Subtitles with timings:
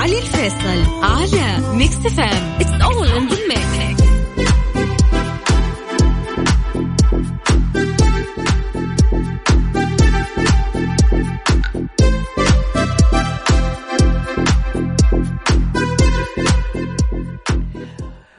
[0.00, 3.28] علي الفيصل على Mix FM it's all in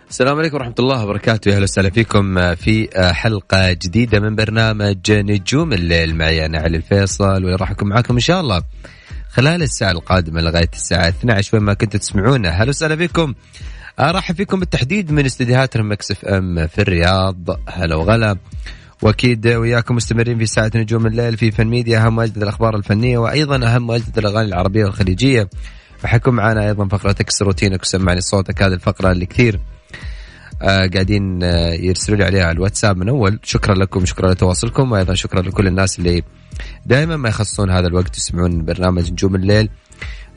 [0.10, 1.52] السلام عليكم ورحمة الله وبركاته.
[1.52, 6.16] أهلا وسهلا فيكم في حلقة جديدة من برنامج نجوم الليل.
[6.16, 8.62] معي أنا علي الفيصل واللي راح أكون معاكم إن شاء الله.
[9.32, 12.50] خلال الساعة القادمة لغاية الساعة 12 وين ما كنتوا تسمعونا.
[12.50, 13.34] أهلا وسهلا فيكم.
[14.00, 17.60] أرحب فيكم بالتحديد من استديوهات Mix FM في الرياض.
[17.70, 18.38] هلا وغلا.
[19.02, 23.76] وأكيد وياكم مستمرين في ساعة نجوم الليل في فن ميديا أهم واجدد الأخبار الفنية وأيضا
[23.76, 25.50] أهم واجدد الأغاني العربية والخليجية.
[26.04, 28.64] وحيكون معنا أيضا فقرة اكسر روتينك وسمعني صوتك.
[28.64, 29.60] هذه الفقرة اللي كثير
[30.62, 33.40] قاعدين آه يرسلوا لي عليها على الواتساب من أول.
[33.44, 36.24] شكرا لكم شكرا لتواصلكم وأيضا شكرا لكل الناس اللي
[36.86, 39.70] دائما ما يخصصون هذا الوقت يسمعون برنامج نجوم الليل.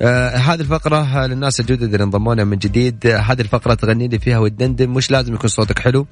[0.03, 3.07] آه هذه الفقرة للناس الجدد اللي انضمونا من جديد.
[3.07, 4.89] آه هذه الفقرة تغني لي فيها وتدندن.
[4.89, 6.07] مش لازم يكون صوتك حلو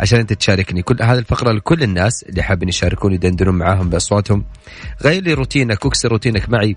[0.00, 0.82] عشان أنت تشاركني.
[0.82, 4.44] كل هذه الفقرة لكل الناس اللي حابين يشاركوني يدندنون معاهم بأصواتهم.
[5.04, 6.76] غير لي روتينك واكسر روتينك معي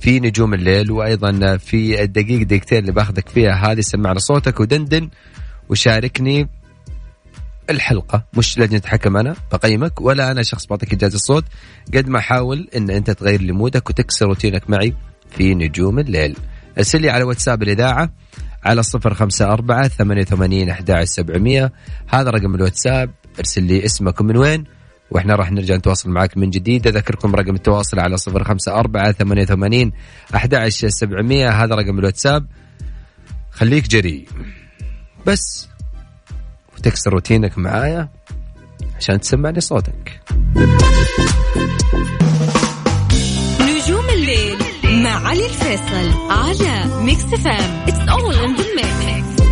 [0.00, 5.08] في نجوم الليل وأيضا في الدقيقة دقيقتين اللي باخذك فيها هذه سمعنا صوتك ودندن
[5.68, 6.48] وشاركني
[7.70, 8.24] الحلقة.
[8.36, 11.44] مش لجنة حكم أنا بقيمك ولا أنا شخص بعطيك إجازة الصوت.
[11.94, 14.94] قد ما أحاول أن أنت تغير لي مودك وتكسر روتينك معي
[15.30, 16.36] في نجوم الليل.
[16.78, 18.10] أرسل لي على واتساب الإذاعة
[18.64, 21.72] على صفر خمسة أربعة ثمانية وثمانين أحد سبعمية.
[22.08, 23.10] هذا رقم الواتساب.
[23.38, 24.64] أرسل لي اسمك ومن وين
[25.10, 26.86] وإحنا راح نرجع نتواصل معك من جديد.
[26.86, 29.92] أذكركم رقم التواصل على صفر خمسة أربعة ثمانية وثمانين
[30.34, 31.48] أحد سبعمية.
[31.48, 32.46] هذا رقم الواتساب.
[33.50, 34.28] خليك جريء.
[35.26, 35.68] بس.
[36.76, 38.08] وتكسر روتينك معايا
[38.96, 40.20] عشان تسمعني صوتك.
[43.60, 49.44] نجوم الليل مع علي الفيصل على Mix FM it's all in the mix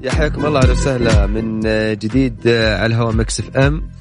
[0.00, 1.26] يا حياكم الله أهلا وسهلا.
[1.26, 1.60] من
[1.98, 3.97] جديد على الهواء Mix FM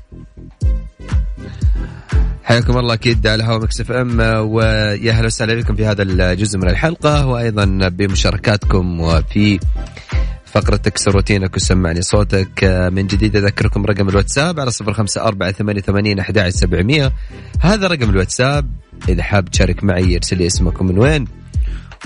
[2.48, 4.20] حياكم الله أكيد على هوا Mix FM
[4.52, 9.60] ويا أهلا وسهلا بكم في هذا الجزء من الحلقة وأيضا بمشاركاتكم وفي
[10.46, 12.64] فقرة تكسر روتينك وسمعني صوتك.
[12.94, 17.14] من جديد أذكركم رقم الواتساب على صفر خمسة أربعة ثمانية ثمانين أحد سبعمية.
[17.60, 18.72] هذا رقم الواتساب
[19.10, 21.28] إذا حاب تشارك معي ارسل لي اسمك ومن وين.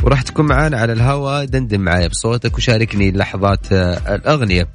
[0.03, 4.67] وراح تكون معانا على الهواء دندن معي بصوتك وشاركني لحظات الأغنية.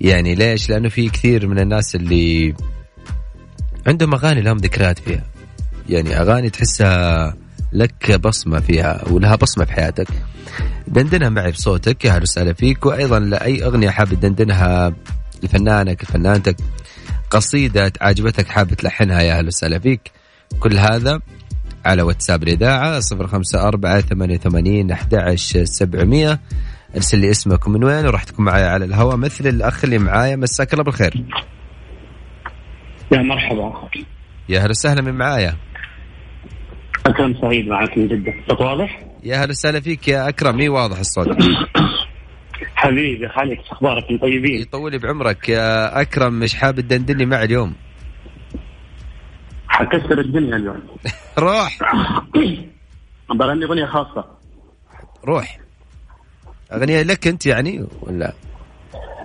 [0.00, 2.54] يعني ليش؟ لأنه في كثير من الناس اللي
[3.86, 5.24] عندهم اغاني لهم ذكريات فيها.
[5.88, 7.34] يعني أغاني تحسها
[7.72, 10.08] لك بصمة فيها ولها بصمة في حياتك.
[10.88, 14.92] دندنها معي بصوتك يا أهلا وسهلا فيك وأيضا لأي أغنية حاب تدندنها
[15.42, 16.56] لفنانك لفنانتك
[17.30, 20.10] قصيدة عجبتك حاب تلحنها يا أهلا وسهلا فيك.
[20.60, 21.20] كل هذا
[21.84, 26.40] على واتساب الإذاعة صفر خمسة أربعة ثمانية وثمانين أحد سبعمية.
[26.96, 30.72] ارسل لي اسمك ومن وين وراح تكون معي على الهواء مثل الأخ اللي معايا مساك
[30.72, 31.24] الله بالخير.
[33.12, 33.88] يا مرحبا.
[34.48, 35.56] يا هلا وسهلا من معايا.
[37.06, 38.34] أكرم سعيد معك من جدة.
[38.48, 40.56] صوت واضح؟ يا هلا وسهلا فيك يا أكرم.
[40.56, 41.28] مي واضح الصوت؟
[42.76, 44.60] حبيبي خالك أخبارك؟ طيبين.
[44.60, 46.32] يطول بعمرك يا أكرم.
[46.38, 47.74] مش حاب تدندني معي اليوم؟
[49.68, 50.82] حكسر الدنيا اليوم.
[51.38, 51.78] روح.
[53.38, 54.24] بغني أغنية خاصة.
[55.24, 55.58] روح.
[56.72, 58.32] أغنية لك أنت يعني ولا؟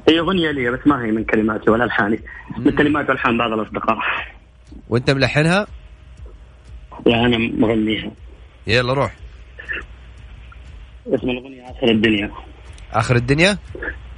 [0.10, 2.20] هي أغنية لي بس ما هي من كلماتي ولا ألحاني
[2.58, 3.98] من كلمات والحان بعض الأصدقاء.
[4.90, 5.68] وأنت ملحنها؟
[7.06, 8.12] لا أنا مغنيها.
[8.68, 9.16] يلا روح.
[11.08, 12.32] اسم الأغنية آخر الدنيا.
[12.94, 13.58] آخر الدنيا؟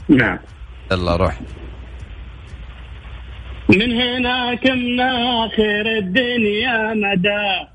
[0.09, 0.39] نعم.
[0.91, 1.39] يلا روح.
[3.69, 7.67] من هناك من آخر الدنيا مدى؟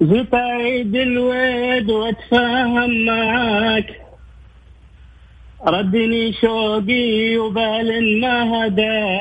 [0.00, 4.03] زفايد الويد وأتفاهم معاك.
[5.66, 9.20] ردني شوقي وبال ما هدى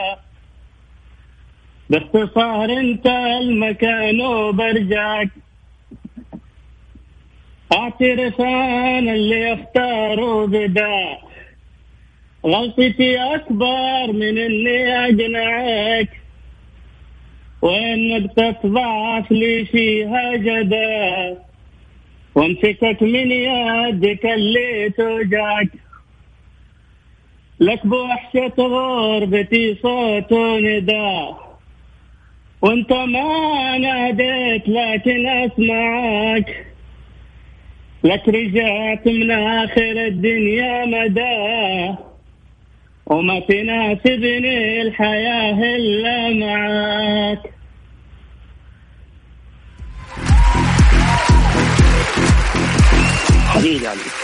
[1.89, 3.07] باختصار انت
[3.41, 5.29] المكان وبرجعك.
[7.73, 11.17] اعترف أنا اللي اختار بدا.
[12.45, 16.09] غلطتي أكبر من إني أجنعك.
[17.61, 21.37] وانك تضعف لي فيها جدا.
[22.35, 25.82] وامسكك من يدك اللي توجعك.
[27.63, 31.59] لك بوحشة غربتي صوت ونداء
[32.61, 36.65] وانت ما ناديت لكن أسمعك.
[38.03, 41.95] لك رجعت من آخر الدنيا مدى.
[43.05, 47.39] وما تناسبني الحياة إلا معاك.
[53.47, 54.22] حبيبي علي.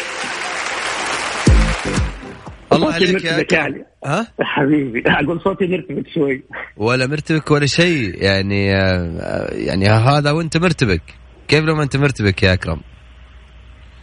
[2.83, 3.61] الله عليك يا مرتبك يا أكرم.
[3.61, 3.85] علي.
[4.05, 6.43] ها؟ حبيبي أقول صوتي مرتبك شوي.
[6.77, 11.01] ولا مرتبك ولا شيء يعني آه، يعني هذا وأنت مرتبك.
[11.47, 12.81] كيف لو ما أنت مرتبك يا أكرم؟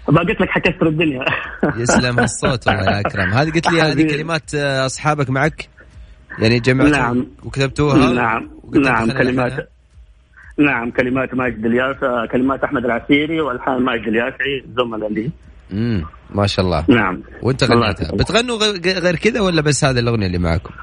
[0.08, 1.24] ما قلت لك حكسر الدنيا.
[1.82, 3.30] يسلم الصوت والله يا أكرم.
[3.30, 4.16] هذه قلت لي هذه.
[4.16, 5.68] كلمات آه، أصحابك معك؟
[6.38, 7.26] يعني جمعتوا نعم.
[7.44, 8.50] وكتبتوها؟ نعم.
[8.74, 9.68] نعم كلمات؟
[10.58, 11.96] نعم كلمات ماجد الياس
[12.32, 15.30] كلمات أحمد العسيري والحان ماجد الياسعي زملاء لي
[15.72, 16.84] امم ما شاء الله.
[16.88, 17.22] نعم.
[17.42, 18.12] وانت غنيتها.
[18.12, 20.74] بتغنوا غير كذا ولا بس هذه الأغنية اللي معكم؟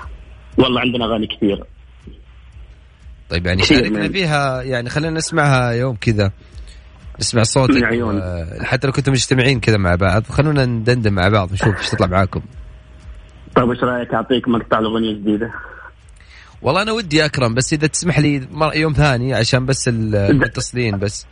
[0.58, 1.64] والله عندنا أغاني كثير.
[3.30, 6.32] طيب يعني شاركنا فيها يعني خلينا نسمعها يوم كذا.
[7.20, 8.18] نسمع صوتك من عيون.
[8.18, 10.24] و- حتى لو كنتم مجتمعين كذا مع بعض.
[10.24, 12.42] خلونا ندندن مع بعض نشوف إيش تطلع معاكم.
[13.56, 15.52] طيب إيش رأيك؟ أعطيك مقطع الاغنيه جديدة.
[16.62, 21.26] والله أنا ودي أكرم بس إذا تسمح لي يوم ثاني عشان بس ال- المتصلين بس.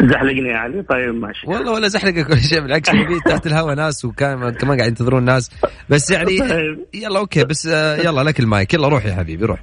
[0.00, 1.46] زحلقني يا علي طيب ماشي.
[1.46, 2.90] والله ولا زحلقك ولا شيء بالعكس
[3.26, 5.50] تحت الهواء ناس وكان كمان قاعد ينتظرون ناس.
[5.88, 6.78] بس يعني طيب.
[6.94, 8.74] يلا okay بس آه، يلا لك المايك.
[8.74, 9.60] يلا روح يا حبيبي روح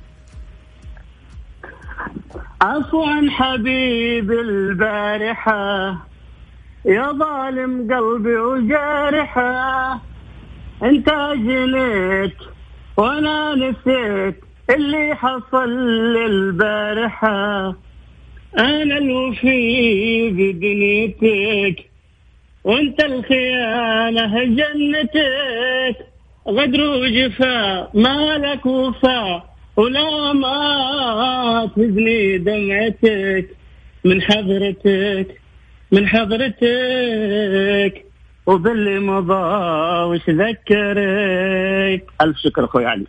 [2.62, 5.90] عفوا حبيبي البارحة
[6.86, 10.02] يا ظالم قلبي وجارحة.
[10.84, 12.36] انت جنيت
[12.98, 15.70] وأنا نسيت اللي حصل
[16.14, 17.76] لي البارحة
[18.60, 21.86] أنا الوفي بدنيتك
[22.64, 25.96] وأنت الخيانة جنتك
[26.48, 29.44] غدر وجفا مالك وفا
[29.78, 33.50] ولا ما تهزني دمعتك.
[34.06, 35.42] من حضرتك
[35.92, 38.06] من حضرتك.
[38.46, 39.34] وباللي مضى
[40.04, 43.06] وش ذكرك؟ ألف شكر أخوي علي.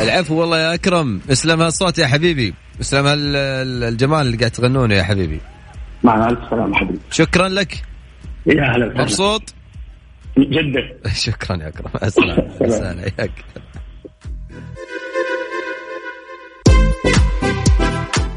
[0.00, 1.20] العفو والله يا أكرم.
[1.30, 2.54] اسلم هالصوت يا حبيبي.
[2.80, 5.40] اسلم هال- ال- الجمال اللي قاعد تغنونه يا حبيبي.
[6.04, 6.98] مع ألف سلامة حبيبي.
[7.10, 7.82] شكرا لك.
[8.46, 9.54] يا هلا مبسوط؟
[10.38, 10.80] جدا.
[11.26, 11.90] شكرا يا أكرم.
[12.02, 13.30] السلام السلام حياك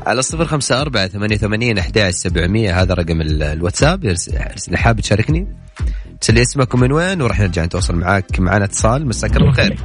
[0.07, 1.77] على الصفر خمسة أربعة ثمانية ثمانين
[2.11, 2.81] سبعمية.
[2.81, 4.05] هذا رقم ال- الواتساب.
[4.05, 5.47] ارسل حاب تشاركني.
[6.21, 8.39] تسلي اسمك ومن وين؟ وراح نرجع نتواصل معاك.
[8.39, 9.07] معنا اتصال.
[9.07, 9.77] مساك الله بالخير.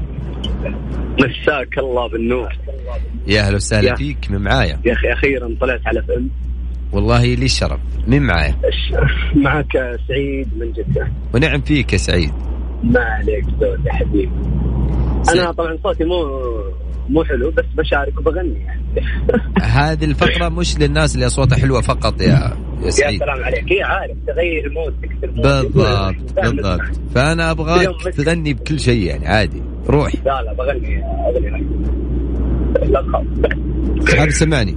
[1.19, 2.53] مساك الله بالنور.
[3.26, 3.94] يا هلا وسهلا يا.
[3.94, 6.31] فيك من معايا؟ يا أخي أخيرا طلعت على فيلم.
[6.93, 8.55] والله لي الشرف مين معايا؟
[9.35, 9.73] معك
[10.09, 11.09] سعيد من جدة.
[11.35, 12.32] ونعم فيك يا سعيد.
[12.82, 14.31] ما عليك زود يا حبيبي.
[15.32, 16.25] أنا طبعا صوتي مو
[17.09, 18.82] مو حلو بس بشارك وبغني يعني.
[19.62, 23.20] هذه الفقرة مش للناس اللي أصواتها حلوة فقط يا يا يا سعيد.
[23.20, 23.73] سلام عليك.
[23.73, 25.43] هي عارف تغير mood تكسر mood.
[25.75, 26.81] بالضبط بالضبط.
[27.61, 29.62] اليوم بس- تغني بكل شيء يعني عادي.
[29.87, 31.05] روح لا لا بغني.
[31.05, 31.51] اغني
[32.91, 33.25] لا تخاف
[34.17, 34.77] حاب تسمعني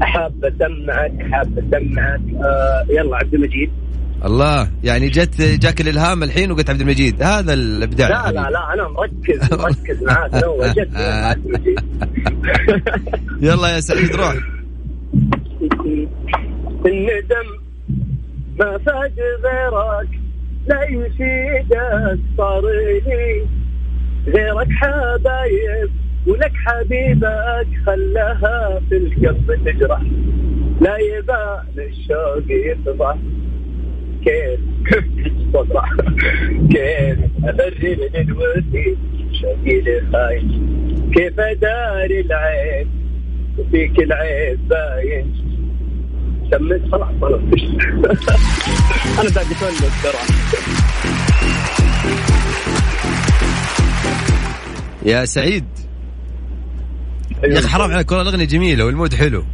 [0.00, 2.20] حاب أسمعك حاب أسمعك.
[2.44, 3.70] آه يلا عبد المجيد.
[4.24, 7.22] الله يعني جت جاك الإلهام الحين وقلت عبد المجيد.
[7.22, 8.50] هذا الإبداع يا لا لا.
[8.50, 10.32] لا أنا مركز مركز معاك.
[10.96, 11.80] يا عبد المجيد.
[13.40, 14.34] يلا يا سعيد روح.
[16.86, 17.48] الندم
[18.58, 20.08] ما فاد غيرك
[20.66, 22.18] لا يفيدك
[23.06, 23.46] لي
[24.28, 25.90] غيرك حبايب
[26.26, 30.02] ولك حبيبك خلاها في القلب تجرح.
[30.80, 33.16] لا يبان الشوق يفضح
[34.24, 34.60] كيف.
[36.70, 38.96] كيف ابرر للوفي
[39.40, 40.76] شوقي لخاين
[41.14, 42.88] كيف اداري العين
[43.58, 45.34] وفيك العيب باين؟
[46.50, 47.40] سميت خلاص خلاص.
[49.20, 50.22] أنا بعد اتولد ترى
[55.06, 55.64] يا سعيد.
[57.44, 59.44] يا أخي حرام عليك والله الأغنية جميلة والمود حلو.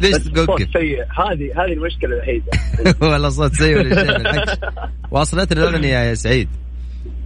[0.00, 1.02] ليش توقف سيء.
[1.02, 2.50] هذه هذه المشكلة الوحيدة.
[3.12, 4.52] والله صوت سيء ولا شيء بالعكس
[5.12, 6.48] واصلتنا الأغنية يا سعيد.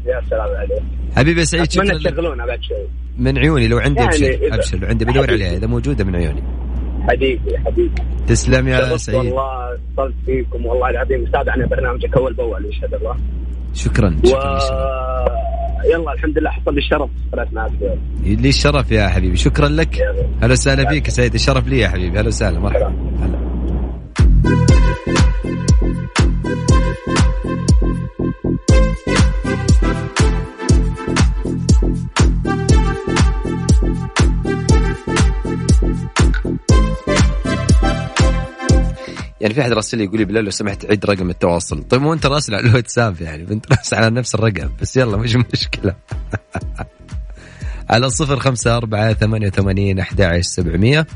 [0.06, 0.82] يا سلام عليك.
[1.16, 1.99] حبيبي يا سعيد شكرا.
[1.99, 2.88] تشغلونها بعد شوي.
[3.18, 5.30] من عيوني لو عندي يعني أبشر أبشر لو عندي بدور.
[5.30, 6.42] عليها إذا موجودة من عيوني.
[7.08, 8.02] حبيبي حبيبي.
[8.26, 9.18] تسلم يا سعيد.
[9.18, 11.23] والله اتصلت فيكم والله العظيم.
[11.23, 13.16] متابعنا برنامجك أول بأول يشهد الله.
[13.75, 14.54] شكرا و شكرا.
[14.54, 15.53] للشرف.
[15.93, 17.11] يلا الحمد لله حصل لي الشرف.
[17.33, 17.71] طلعت معك.
[18.25, 19.37] لي الشرف يا حبيبي.
[19.37, 20.03] شكرا لك.
[20.43, 22.19] هلا وسهلا فيك يا سعيد الشرف لي يا حبيبي.
[22.19, 22.59] هلا وسهلا.
[22.59, 22.95] مرحبا.
[23.23, 24.84] هلا
[39.45, 41.83] يعني في أحد راسل لي يقول لي بالله لو سمحت عيد رقم التواصل.
[41.83, 45.37] طيب مو أنت راسل على الواتساب يعني أنت راسل على نفس الرقم بس يلا مش
[45.37, 45.95] مشكلة.
[47.91, 51.07] على صفر خمسة أربعة ثمانية وثمانين أحد سبعمية.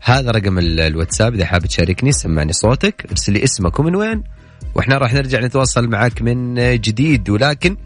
[0.00, 4.24] هذا رقم الواتساب إذا حاب تشاركني سمعني صوتك ارسل لي اسمك ومن وين
[4.74, 7.30] وإحنا راح نرجع نتواصل معك من جديد.
[7.30, 7.76] ولكن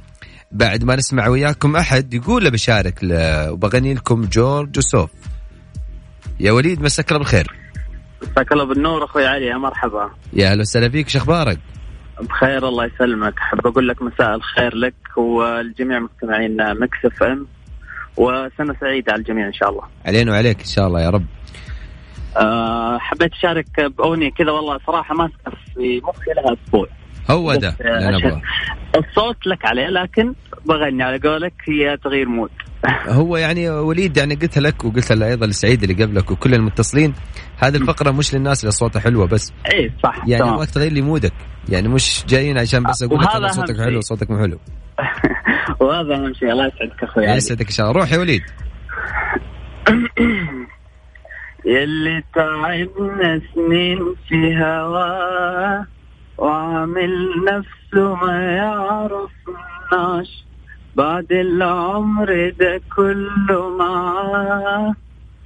[0.53, 5.11] بعد ما نسمع وياكم أحد يقول بشارك وبغني لكم جورج وسوف.
[6.41, 7.55] يا وليد مساك الله بالخير.
[8.23, 10.11] مساك الله بالنور أخوي علي يا مرحبا.
[10.33, 11.59] يا أهلا وسهلا فيك شو أخبارك؟
[12.21, 13.39] بخير الله يسلمك.
[13.39, 17.47] أحب أقول لك مساء الخير لك والجميع مستمعين Mix FM
[18.17, 19.83] وسنة سعيدة على الجميع إن شاء الله.
[20.07, 21.25] علينا وعليك إن شاء الله يا رب.
[22.37, 26.87] أه حبيت أشارك بأغنية كذا والله صراحة ماسكه في مخي لها أسبوع.
[27.31, 28.41] هو ده آه
[28.97, 30.35] الصوت لك عليه لكن
[30.67, 32.51] بغني على قولك هي تغيير مود.
[33.19, 37.15] هو يعني وليد يعني قلت لك وقلت أيضا لسعيد اللي قبلك وكل المتصلين
[37.57, 39.53] هذه الفقرة مش للناس اللي صوتها حلوة بس.
[39.73, 41.33] اي صح يعني أبغاك تغير لي مودك.
[41.69, 44.59] يعني مش جايين عشان بس أقول لك صوتك حلو صوتك مو حلو.
[45.81, 48.43] وهذا أهم شيء الله يسعدك أخوي يسعدك ان شاء الله روح يا وليد.
[51.65, 55.87] يلي تعبنا سنين في هواه
[56.39, 60.45] وعامل نفسه ما يعرفناش
[60.97, 64.95] بعد العمر ده كله معاه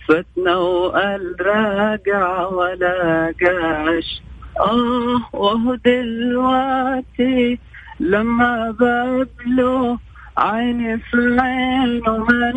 [0.08, 4.22] فتنا وقال راجع ولا جاش.
[4.60, 7.58] آه وهو دلوقتي
[8.00, 9.98] لما بقابله
[10.38, 12.52] عيني في عينه ما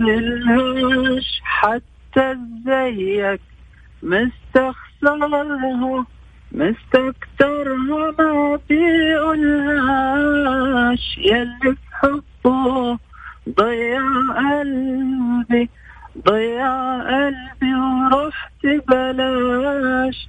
[0.00, 1.40] نزلهوش.
[1.42, 2.36] حتى
[2.66, 3.40] زيك
[4.02, 6.06] مستخسرها
[6.52, 8.58] مستكترها ما
[9.64, 11.18] بيقولهاش.
[11.18, 12.98] يلي حبه
[13.60, 14.02] ضيع
[14.38, 15.70] قلبي
[16.28, 16.70] ضيع
[17.02, 20.28] قلبي ورحت بلاش.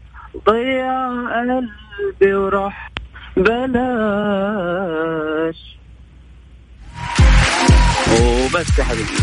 [0.49, 2.91] ضيع قلبي ورحت
[3.37, 4.75] بلاش.
[8.11, 9.17] وبس يا حبيبي.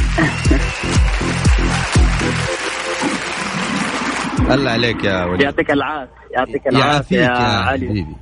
[4.55, 5.41] الله عليك يا وليد.
[5.41, 7.89] يعطيك العافية يعطيك العافية يا, يا علي.
[7.89, 8.17] حبيبي.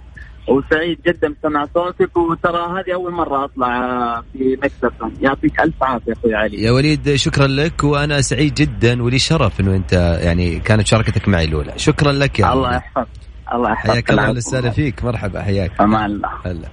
[0.50, 6.34] وسعيد جدا بسمع صوتك وترى هذه أول مرة أطلع في مكتب يعطيك ألف عافية أخوي
[6.34, 6.62] علي.
[6.62, 9.92] يا وليد شكرا لك وأنا سعيد جدا ولي شرف إنه أنت
[10.22, 11.72] يعني كانت مشاركتك معي الأولى.
[11.76, 13.06] شكرا لك يا الله يحفظك
[13.54, 13.92] الله يحفظك.
[13.92, 15.80] حياك الله وسهلا فيك مرحبا حياك.
[15.80, 16.30] أمان الله.
[16.44, 16.68] هلا.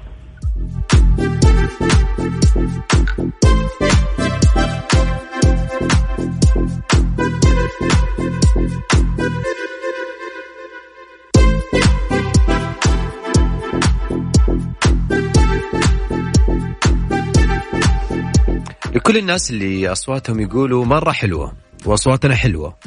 [19.08, 21.54] لكل الناس اللي أصواتهم يقولوا مرة حلوة
[21.86, 22.78] وأصواتنا حلوة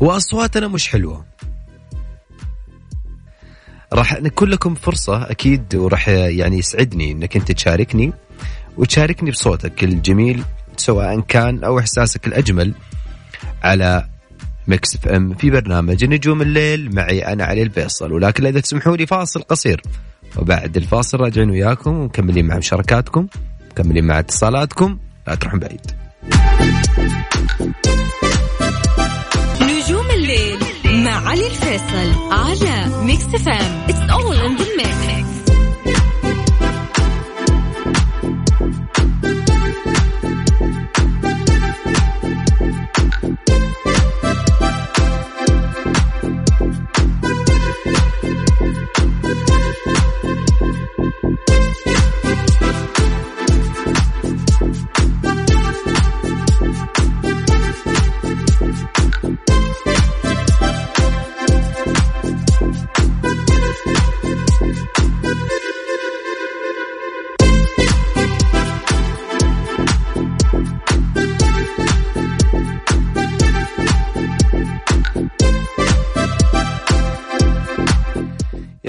[0.00, 1.24] وأصواتنا مش حلوة.
[3.92, 8.12] راح نكون لكم فرصة أكيد وراح يعني يسعدني أنك أنت تشاركني
[8.76, 10.42] وتشاركني بصوتك الجميل
[10.76, 12.74] سواء كان أو إحساسك الأجمل
[13.62, 14.08] على
[14.66, 19.42] Mix FM في برنامج نجوم الليل معي أنا علي الفيصل ولكن إذا تسمحوا لي فاصل
[19.42, 19.82] قصير
[20.36, 23.26] وبعد الفاصل راجعين وياكم ومكملين مع مشاركاتكم
[23.70, 24.98] مكملين مع اتصالاتكم.
[25.26, 25.80] لا تروحون بعيد.
[29.62, 35.23] نجوم الليل مع علي الفيصل على Mix FM it's all in the mix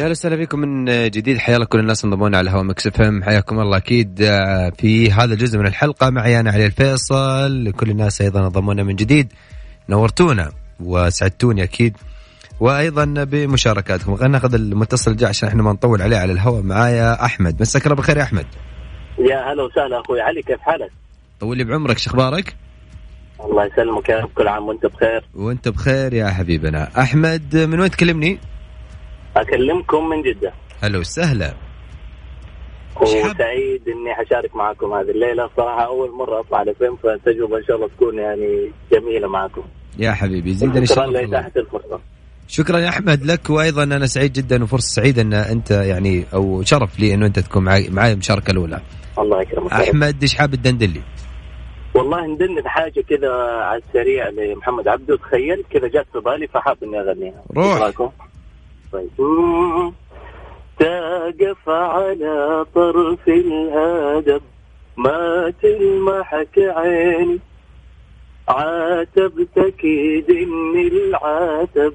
[0.06, 1.38] أهلا وسهلا فيكم من جديد.
[1.38, 3.24] حيا الله كل الناس انضمونا على هوا Mix FM.
[3.24, 4.22] حياكم الله أكيد.
[4.22, 7.64] آه، في هذا الجزء من الحلقة معي أنا علي الفيصل.
[7.64, 9.34] لكل الناس أيضا انضمونا من جديد.
[9.90, 11.98] نورتونا وسعدتوني أكيد.
[12.60, 14.16] وأيضا بمشاركاتكم.
[14.16, 16.62] خلينا ناخذ المتصل الجاي عشان إحنا ما نطول عليه على الهواء.
[16.62, 17.62] معايا أحمد.
[17.62, 18.46] مساك الله بالخير يا أحمد.
[19.20, 20.22] يا هلا وسهلا أخوي.
[20.22, 20.92] علي كيف حالك؟
[21.40, 21.98] طول لي بعمرك.
[21.98, 22.56] شو أخبارك؟
[23.40, 24.30] الله يسلمك يا رب.
[24.36, 25.26] كل عام وأنت بخير.
[25.36, 27.02] وأنت بخير يا حبيبنا.
[27.02, 28.40] أحمد من وين تكلمني؟
[29.36, 30.54] أكلمكم من جدة.
[30.82, 31.54] هلا وسهلا.
[33.02, 35.50] وسعيد إني حشارك معكم هذه الليلة.
[35.58, 39.62] صراحة أول مرة أطلع على فيلم فالتجربة إن شاء الله تكون يعني جميلة معكم.
[39.98, 42.00] يا حبيبي زيدني شرف الله تحت الفرصة.
[42.48, 47.00] شكرا يا أحمد لك وأيضا أنا سعيد جدا وفرصة سعيدة إن أنت يعني أو شرف
[47.00, 48.82] لي إنه أنت تكون معي معي المشاركة الأولى.
[49.20, 49.74] الله يكرمك.
[49.74, 51.02] أحمد إيش حاب تدندن لي؟
[51.94, 55.18] والله ندندن حاجة كذا على السريع لمحمد عبده.
[55.18, 57.44] تخيل كذا جات في بالي فحاب إني أغنيها.
[57.58, 58.12] روح.
[58.96, 59.94] طيب
[60.80, 64.42] تقف على طرف الهدب
[64.98, 67.40] ما تلمحك عيني
[68.48, 69.86] عاتبتك
[70.30, 71.94] إن العاتب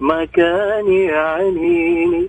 [0.00, 2.28] ما كان يعنيني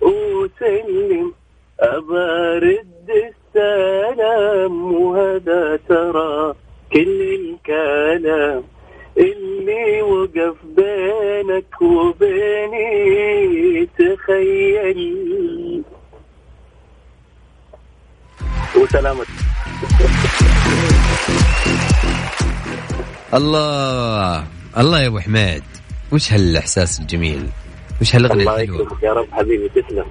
[0.00, 1.32] وسلم
[1.80, 3.10] أبارد
[3.56, 6.54] السلام وهذا ترى
[6.92, 8.62] كل الكلام.
[9.18, 15.82] اللي وقف بينك وبيني تخيل.
[18.76, 19.28] وسلامتك
[23.34, 24.44] الله
[24.78, 25.62] الله يا أبو حميد.
[26.12, 27.48] وش هالإحساس الجميل؟
[28.00, 30.04] وش هالأغنية الله يكرمك يا رب حبيبي تسلم.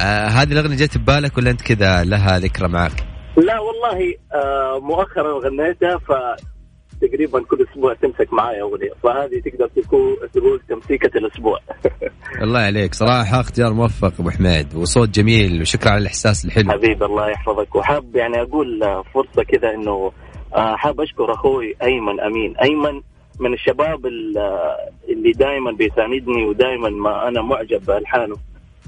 [0.00, 5.38] آه هذه الأغنية جت ببالك ولا أنت كذا لها ذكرى معك؟ لا والله آه مؤخرا
[5.38, 6.12] غنيتها ف
[7.00, 11.58] تقريبا كل أسبوع تمسك معايا أغنية فهذه تقدر تكون تقول تمسيكة الأسبوع.
[12.44, 16.70] الله عليك صراحة اختيار موفق أبو حميد وصوت جميل وشكرا على الإحساس الحلو.
[16.72, 17.76] حبيبي الله يحفظك.
[17.76, 18.80] وحاب يعني أقول
[19.14, 20.12] فرصة كذا إنه
[20.54, 22.56] آه، حاب أشكر أخوي أيمن أمين.
[22.56, 23.00] أيمن
[23.40, 28.36] من الشباب اللي دائما بيساندني ودائما ما أنا معجب بألحانه.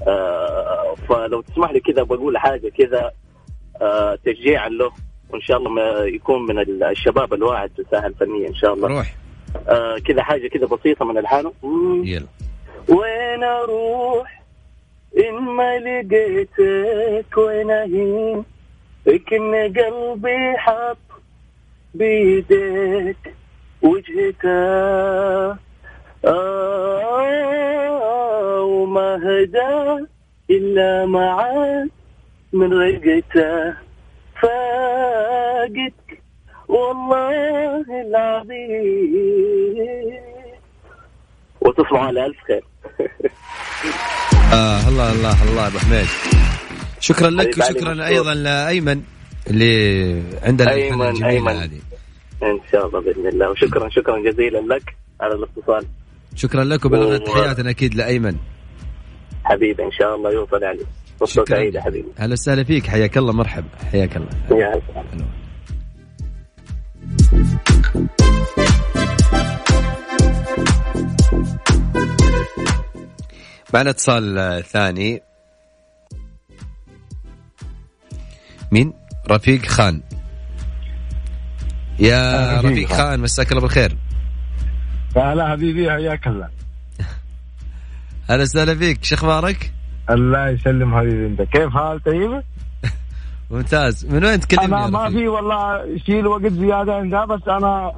[0.07, 3.11] آه، فلو تسمح لي كذا بقول حاجة كذا
[3.81, 4.91] آه، تشجيعا له.
[5.33, 8.87] وان شاء الله ما يكون من الشباب الواعد في الساحه الفنيه إن شاء الله.
[8.87, 9.15] روح
[10.05, 11.53] كذا حاجة كذا بسيطة من الحانة.
[12.03, 12.27] يلا.
[12.89, 14.43] وين أروح؟
[15.17, 18.43] إن ما لقيتك وين أهين؟
[19.05, 20.97] كن قلبي حط
[21.93, 23.35] بيدك
[23.81, 25.57] وجهته.
[26.25, 30.05] آه وما هدى
[30.49, 31.89] إلا معاك
[32.53, 33.82] من رقته.
[35.63, 36.21] فاقدك
[36.67, 39.53] والله العظيم.
[41.61, 42.63] وتصبحوا على ألف خير.
[44.53, 46.07] آه الله الله الله أبو حميد.
[46.99, 49.01] شكرا لك وشكرا أيضا لأيمن
[49.49, 51.51] اللي عنده أيمن أيمن.
[51.51, 51.79] هذه.
[52.43, 53.49] إن شاء الله بإذن الله.
[53.51, 55.85] وشكرا شكرا جزيلا لك على الاتصال.
[56.35, 58.35] شكرا لك وبلغنا تحياتنا أكيد لأيمن.
[59.43, 60.85] حبيبي إن شاء الله يوصل علي
[61.19, 62.07] فرصه سعيده حبيبي.
[62.19, 62.87] أهلا وسهلا فيك.
[62.87, 63.67] حياك الله مرحبا.
[63.91, 64.61] حياك الله.
[64.61, 64.81] يا
[73.73, 75.21] معنا اتصال ثاني.
[78.71, 78.93] مين؟
[79.31, 80.01] رفيق خان.
[81.99, 83.97] يا رفيق خان مساك الله بالخير.
[85.17, 86.49] هلا حبيبي حياك الله.
[88.29, 89.03] أهلا وسهلا فيك.
[89.03, 89.73] شو أخبارك؟
[90.09, 92.43] الله يسلم حبيبي أنت كيف حال؟ طيب؟
[93.51, 94.05] ممتاز.
[94.05, 97.91] من وين تكلمني أنا ما في والله شيل وقت زيادة عندها بس أنا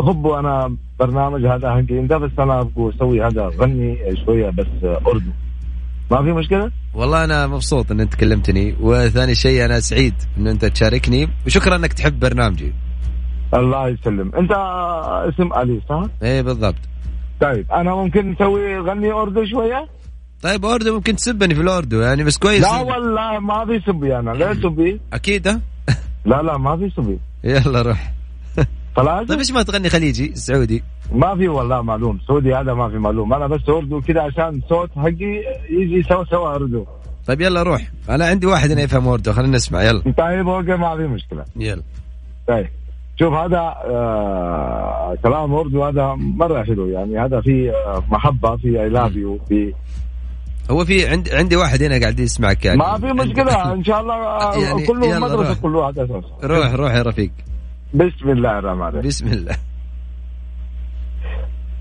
[0.00, 5.30] أحب أنا برنامج هذا حقي انت بس أنا أبغى أسوي هذا غني شوية بس اردو.
[6.10, 8.76] ما في مشكله؟ والله أنا مبسوط إن أنت كلمتني.
[8.80, 11.28] وثاني شيء أنا سعيد إن أنت تشاركني.
[11.46, 12.72] وشكرا إنك تحب برنامجي.
[13.54, 14.32] الله يسلم.
[14.34, 14.50] أنت
[15.28, 16.80] اسم علي صح؟ إيه بالضبط.
[17.40, 19.88] طيب أنا ممكن نسوي غني أردو شوية؟
[20.42, 22.00] طيب أردو ممكن تسبني في الأردو.
[22.00, 24.30] يعني بس كويس لا والله ما في سبي أنا.
[24.30, 25.60] ليه سبي؟ أكيد ها؟
[26.24, 27.18] لا لا ما في سبي.
[27.44, 28.12] يلا روح.
[28.96, 32.98] خلاص؟ طيب إيش ما تغني خليجي سعودي ما في والله معلوم سعودي هذا ما في
[32.98, 33.34] معلوم.
[33.34, 36.86] أنا بس أردو كذا عشان صوت حقي يجي سوا سوا أردو.
[37.26, 37.90] طيب يلا روح.
[38.10, 40.02] أنا عندي واحد هنا يفهم أردو خلينا نسمع يلا.
[40.02, 41.44] طيب okay ما في مشكلة.
[41.56, 41.82] يلا.
[42.48, 42.66] طيب
[43.18, 46.88] شوف هذا آه كلام أردو هذا مرة حلو.
[46.88, 49.74] يعني هذا في آه محبة في I love you في
[50.70, 52.78] هو في عندي عندي واحد هنا قاعد يسمعك يعني.
[52.78, 56.24] ما في مشكلة إن شاء الله آه، يعني كله مدرسة كله هذا أساس.
[56.44, 57.30] روح روح يا رفيق.
[57.94, 59.56] بسم الله الرحمن الرحيم بسم الله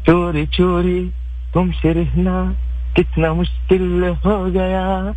[0.06, 1.12] چوري چوري
[1.54, 2.54] تم شرهنا
[2.96, 5.16] كتنا مشكل هو جايا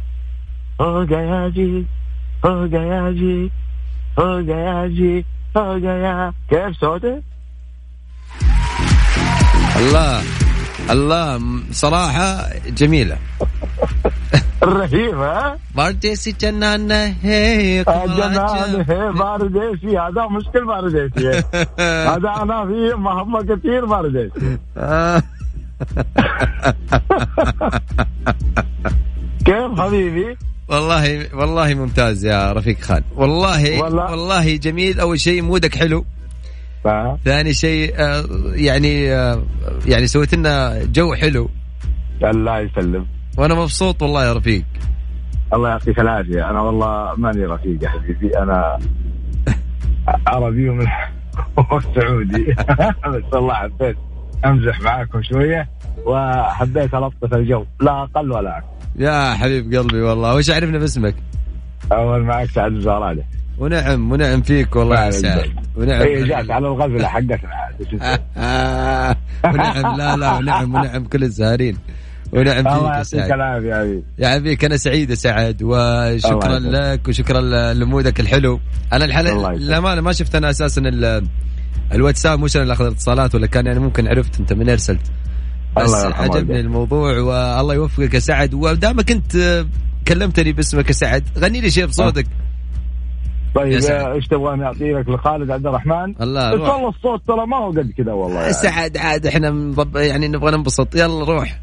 [0.80, 1.85] هو جايا جي
[2.44, 3.50] هو جايا جي
[4.18, 5.24] هو جايا جي
[5.56, 7.22] هو جايا كيف صوتي؟
[9.76, 10.22] الله
[10.90, 11.40] الله
[11.72, 13.18] صراحة جميلة
[14.62, 16.90] رهيبة بارديسي جنان
[17.23, 21.42] है جنان है بارديسي هذا مشكل بارديسي.
[22.12, 24.59] هذا أنا في محبة كثير بارديسي.
[29.47, 30.37] كيف حبيبي؟
[30.69, 33.03] والله والله ممتاز يا رفيق خان.
[33.16, 35.01] والله والله, والله جميل.
[35.01, 36.05] أول شيء مودك حلو.
[37.25, 39.42] ثاني شيء آه، يعني آه،
[39.87, 41.51] يعني سويت لنا جو حلو.
[42.23, 44.64] الله يسلم وأنا مبسوط والله يا رفيق.
[45.55, 46.51] الله يعطيك العافية.
[46.51, 48.38] أنا والله ماني رفيق يا حبيبي.
[48.38, 48.79] أنا
[50.27, 50.87] عربي ومن
[51.94, 52.55] سعودي.
[53.14, 53.96] بس والله حبيت
[54.46, 55.68] أمزح معاكم شوية
[56.07, 57.64] وحبيت ألطف الجو.
[57.81, 58.68] لا أقل ولا أكثر.
[58.96, 60.35] يا حبيب قلبي والله.
[60.35, 61.14] وش عرفنا باسمك؟
[61.92, 63.25] أول معك سعد الزهراني
[63.59, 65.51] ونعم ونعم فيك والله يا سعد.
[65.77, 67.37] ونعم اي جات على الغزلة حقتنا
[69.53, 71.79] ونعم لا لا ونعم ونعم كل الزهرين.
[72.33, 74.05] ونعم فيك الله يعطيك العافية يا حبيبي.
[74.19, 77.41] يا حبيبي أنا سعيد سعد وشكرا لك وشكرا
[77.75, 78.61] لنموذجك الحلو.
[78.93, 80.83] أنا الحلقة للامانه ما شفت أنا أساسا
[81.93, 85.12] الواتساب مش أنا اللي أخذ الاتصالات ولا كان يعني ممكن عرفت أنت من أرسلت.
[85.77, 88.55] بس عجبني الموضوع والله يوفقك يا سعد.
[88.55, 89.65] ودامك أنت
[90.09, 92.27] كلمتني باسمك يا سعد غني لي شيء بصوتك.
[93.55, 97.71] طيب إيش تبغاني أعطي لك؟ لخالد عبد الرحمن؟ الله بس والله الصوت ترى ما هو
[97.71, 98.53] قد كذا والله يعني.
[98.53, 99.97] سعد عاد إحنا مضب...
[99.97, 100.95] يعني نبغى ننبسط.
[100.95, 101.61] يلا روح.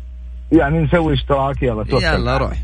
[0.59, 2.03] يعني نسوي اشتراك يلا توكل.
[2.05, 2.57] يلا روح.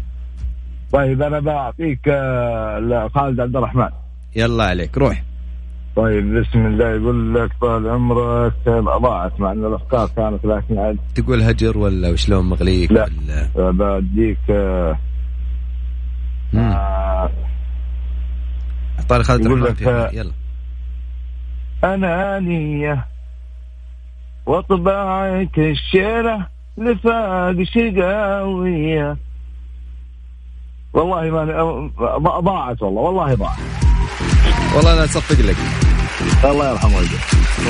[0.93, 3.89] طيب أنا بعطيك آه، لخالد عبد الرحمن.
[4.35, 5.23] يلا عليك روح.
[5.95, 8.53] طيب بسم الله يقول لك طال عمرك
[9.01, 10.97] ضاعت مع إن الأفكار كانت لكن عاد.
[11.15, 13.09] تقول هجر ولا وشلون مغليك لا
[13.55, 14.97] ولا؟ بديك آه
[16.55, 17.29] آه
[19.09, 20.31] طارق خالد يقول لك آه، يلا.
[21.83, 23.05] أنانية
[24.45, 26.47] وطبعك الشيرة.
[26.79, 29.17] لفاق شقاوية
[30.93, 31.29] والله
[32.19, 33.57] ما ضاعت والله والله ضاعت.
[34.75, 35.55] والله أنا أصفق لك.
[36.43, 37.19] الله يرحم والديك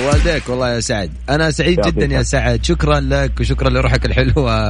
[0.08, 1.12] والديك والله يا سعد.
[1.30, 2.64] أنا سعيد جدا يا سعد.
[2.66, 4.68] شكرا لك وشكرا لروحك الحلوة.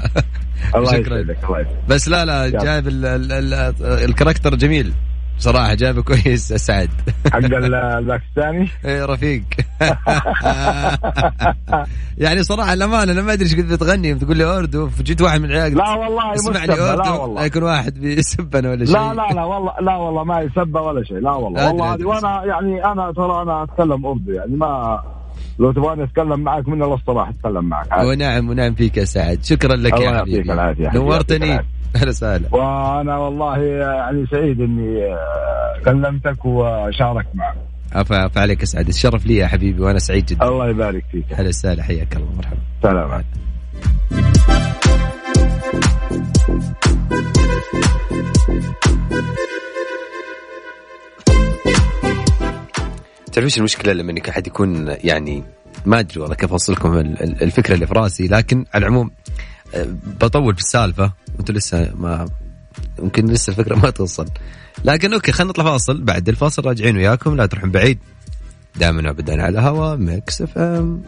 [0.75, 2.88] الله يسعدك الله بس لا لا جايب
[3.82, 4.93] ال character جميل.
[5.39, 6.89] صراحة جايبه كويس اسعد
[7.34, 9.43] حق الباكستاني؟ إيه رفيق.
[12.17, 15.52] يعني صراحة الأمانة أنا ما أدري إيش كنت بتغني بتقول لي أردو فجيت واحد من
[15.52, 16.52] عيالك لا والله اردو
[17.04, 17.45] لا والله.
[17.45, 18.95] يكون واحد بيسبنا ولا شيء.
[18.95, 21.67] لا لا لا والله لا والله ما يسبى ولا شيء لا والله.
[21.67, 25.02] والله هذه وأنا يعني أنا ترى أنا أتكلم أردو يعني ما
[25.60, 29.43] لو تبغاني أتكلم معك من الصراحة أتكلم معك ونعم ونعم فيك يا سعد.
[29.43, 30.54] شكرا لك يا حبيبي.
[30.93, 31.60] نورتني.
[31.95, 32.56] أهلا وسهلا.
[32.56, 35.15] وأنا والله يعني سعيد إني
[35.86, 37.56] كلمتك وشاركت معك.
[37.91, 38.88] عفا عفا عليك أسعد.
[38.88, 40.47] الشرف لي يا حبيبي وأنا سعيد جدا.
[40.47, 41.25] الله يبارك فيك.
[41.34, 41.84] أهلا وسهلا.
[41.84, 42.30] حياك الله.
[42.38, 42.60] مرحبا.
[42.84, 43.23] سلام
[53.34, 55.43] تعرف إيش المشكلة لما إنك أحد يكون يعني
[55.86, 59.12] ما أدري والله كيف اوصل لكم الفكرة اللي في راسي لكن على العموم
[60.21, 61.13] بطول في السالفة.
[61.36, 62.29] وأنتم لسه ما
[62.99, 64.25] يمكن لسه الفكرة ما توصل.
[64.86, 66.01] لكن okay خلينا نطلع فاصل.
[66.01, 67.36] بعد الفاصل راجعين وياكم.
[67.36, 67.99] لا تروحون بعيد.
[68.75, 71.01] دائما ابدا على هوا Mix FM.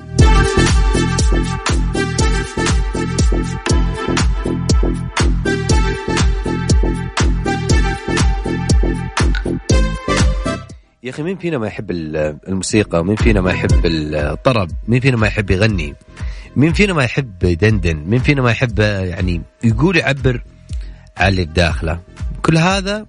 [11.03, 15.27] يا أخي مين فينا ما يحب الموسيقى؟ مين فينا ما يحب الطرب؟ مين فينا ما
[15.27, 15.95] يحب يغني؟
[16.55, 20.43] مين فينا ما يحب يدندن مين فينا ما يحب يعني يقول يعبر
[21.17, 21.99] على اللي بداخله.
[22.41, 23.05] كل هذا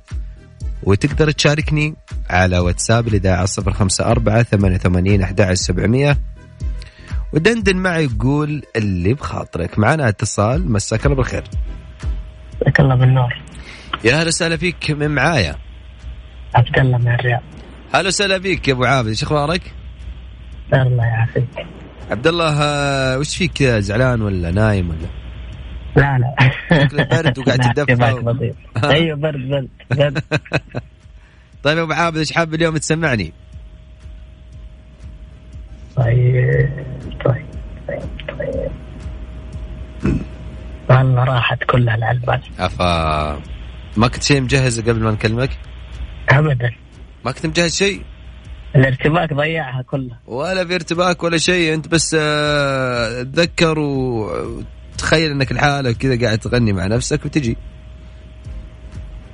[0.83, 1.95] وتقدر تشاركني
[2.31, 6.19] على واتساب الإذاعة صفر خمسة أربعة ثمانية وثمانين أحد سبعمية.
[7.33, 9.79] ودندن معي يقول اللي بخاطرك.
[9.79, 11.45] معنا اتصال مساك الله بالخير.
[12.61, 13.43] مساك الله بالنور.
[14.05, 15.57] يا هلا وسهلا فيك من معايا؟
[16.55, 17.43] عبد الله من الرياض.
[17.95, 19.63] هلا وسهلا فيك يا أبو عابد إيش أخبارك؟
[20.73, 21.67] الله يعافيك.
[22.13, 25.09] عبد الله آه، وش فيك زعلان ولا نايم ولا؟
[25.97, 28.53] لا لا برد وقاعد تدفى و...
[28.91, 30.23] أيوه برد برد برد
[31.63, 33.33] طيب يا أبو عابد إيش حاب اليوم تسمعني؟
[35.97, 36.71] طيب
[37.25, 37.47] طيب
[37.89, 38.03] طيب
[38.39, 38.71] طيب
[40.91, 43.41] والله راحت كلها العلبات افا
[43.97, 45.51] ما كنت شيء مجهز قبل ما نكلمك؟
[46.29, 46.73] ابدا
[47.25, 48.03] ما كنت مجهز شيء؟
[48.77, 55.97] الارتباك ضيعها كلها ولا في ارتباك ولا شيء أنت بس آه، تذكر وتخيل إنك لحالك
[55.97, 57.57] كذا قاعد تغني مع نفسك وتجي.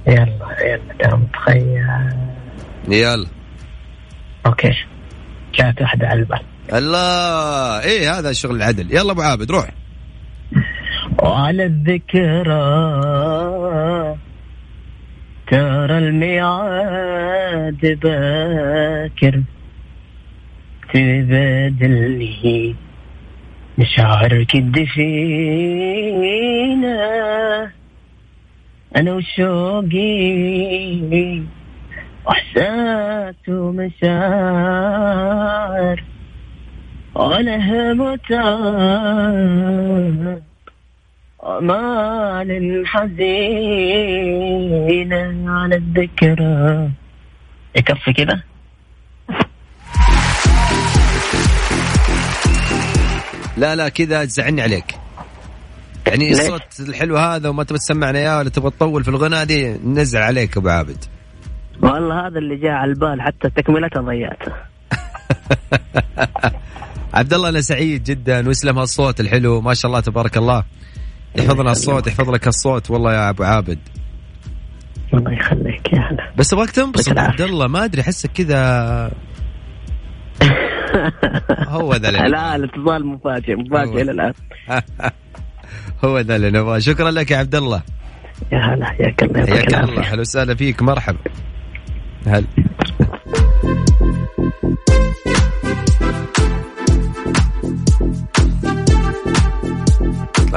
[0.07, 1.87] يلا يلا دام تخيل
[2.89, 3.27] يلا.
[4.47, 4.73] okay.
[5.55, 6.41] جات واحدة على البال
[6.73, 7.81] الله.
[7.81, 8.93] إيه هذا الشغل العدل.
[8.93, 9.71] يلا أبو عابد روح.
[11.23, 12.59] وعلى الذكرى
[15.51, 19.43] ترى الميعاد باكر
[20.95, 22.75] تبادلني
[23.79, 24.99] مشاعرك الدفينة
[28.97, 30.19] أنا وشوقي
[32.27, 34.09] وإحساس ومشاعر
[37.15, 39.69] وله متعب
[41.49, 43.21] أمال حزينة
[45.51, 46.91] على الذكرى.
[47.77, 48.43] يكفي كذا
[53.57, 54.95] لا لا كذا تزعلني عليك.
[56.07, 60.23] يعني الصوت الحلو هذا وما تبي تسمعنا إياه ولا تبغى تطول في الغنى دي نزعل
[60.23, 61.05] عليك أبو عابد.
[61.83, 64.53] والله هذا اللي جاء على البال حتى تكملته ضيعته
[67.15, 69.61] عبد الله أنا سعيد جدا واسلم هالصوت الحلو.
[69.61, 70.65] ما شاء الله تبارك الله.
[71.37, 72.91] يحفظ لنا الصوت يحفظ لك الصوت.
[72.91, 73.79] والله يا أبو عابد.
[75.15, 76.33] الله يخليك يا هلا.
[76.37, 77.67] بس أبغاك تنبسط عبد الله.
[77.67, 79.11] ما أدري أحسك كذا
[81.69, 84.33] هو ذا لا الاتصال مفاجئ مفاجئ إلى الآن.
[86.05, 86.79] هو ذا اللي نبغاه.
[86.79, 87.83] شكرا لك يا عبد الله.
[88.53, 90.03] يا هلا حياك الله حياك الله.
[90.03, 90.83] أهلا وسهلا فيك.
[90.83, 91.19] مرحبا.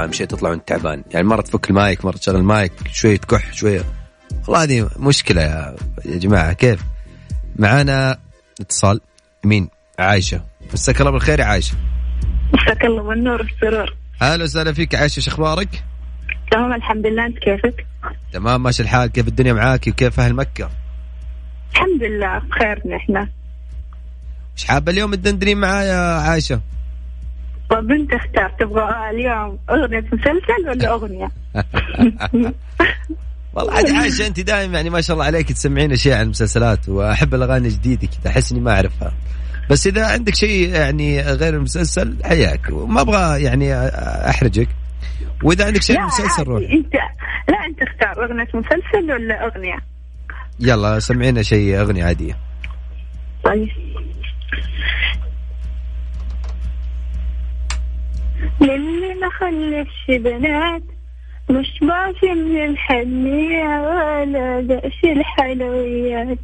[0.01, 1.03] تطلع مشيت تطلع وانت تعبان.
[1.11, 3.83] يعني مرة تفك المايك مرة تشغل المايك شوية تكح شوية
[4.47, 6.53] والله هذه مشكلة يا, جماعة.
[6.53, 6.83] كيف؟
[7.55, 8.17] معانا
[8.61, 9.01] اتصال.
[9.43, 10.43] مين؟ عايشة.
[10.73, 11.75] مساك الله بالخير يا عايشة.
[12.53, 13.95] مساك الله بالنور والسرور.
[14.21, 15.19] أهلا وسهلا فيك عايشة.
[15.19, 15.83] شو أخبارك؟
[16.51, 17.25] تمام الحمد لله.
[17.25, 17.85] أنت كيفك؟
[18.33, 19.11] تمام ماشي الحال.
[19.11, 20.69] كيف الدنيا معاك؟ وكيف أهل مكة؟
[21.71, 23.27] الحمد لله بخير نحن.
[24.57, 26.61] إيش حابة اليوم تدندنين معايا عايشة؟
[27.71, 31.31] طب انت اختار تبغى اليوم أغنية مسلسل ولا أغنية؟
[33.53, 37.33] والله عاد عايشة أنت دائما يعني ما شاء الله عليك تسمعين أشياء عن المسلسلات وأحب
[37.33, 39.13] الأغاني الجديدة كذا أحس إني ما أعرفها.
[39.69, 42.69] بس إذا عندك شيء يعني غير المسلسل حياك.
[42.71, 43.73] وما أبغى يعني
[44.29, 44.67] أحرجك.
[45.43, 46.93] وإذا عندك شيء مسلسل روح انت
[47.49, 49.77] لا أنت اختار أغنية مسلسل ولا أغنية؟
[50.59, 52.37] يلا سمعينا شيء أغنية عادية.
[53.43, 53.69] طيب.
[58.61, 60.83] للي ما خلفش بنات.
[61.49, 66.37] مش باقي من الحنية ولا دأش الحلويات.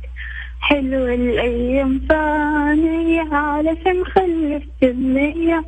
[0.62, 5.64] حلوة الأيام فانية علشان خلفت بنية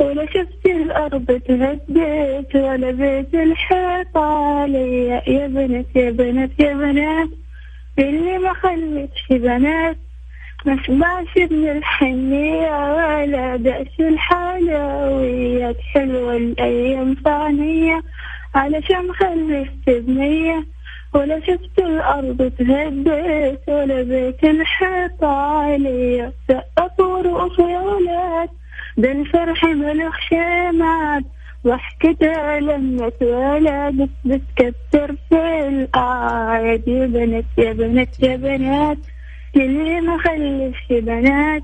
[0.00, 5.22] ولا شفت الأرض تهدت ولا بيت الحيط عليا.
[5.30, 7.28] يا بنات يا بنات يا بنات.
[7.98, 9.96] اللي ما خلفتش بنات.
[10.68, 18.02] مشبعش من الحنية ولا دأس الحلويات حلوة الأيام فانية
[18.54, 20.64] علشان خلفت بنية.
[21.14, 28.48] ولا شفت الأرض تهدت ولا بيت الحيط عليا سقف ورؤوس يا ولاد
[28.96, 31.22] ده الفرح ملوخ شمعات
[31.66, 38.98] ضحكتها لما اتولدت بتكتر في القاعد يا بنات يا بنات يا بنات.
[39.60, 41.62] اللي ما خلفش بنات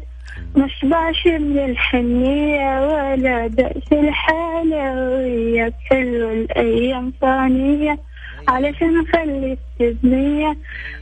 [0.57, 7.99] مشبعش من الحنية ولا دأس الحلويات حلوة الأيام فانية
[8.49, 10.57] علشان خلفت بنية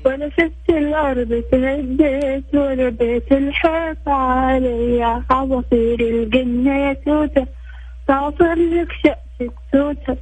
[0.06, 7.46] ولا شفت الأرض تهدت ولا بيت الحيط عليا عصافير الجنة يا توتة
[8.08, 10.16] تعصر لك شقة التوتة